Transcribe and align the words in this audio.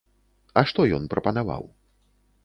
А 0.61 0.63
што 0.69 0.85
ён 0.99 1.03
прапанаваў? 1.11 1.69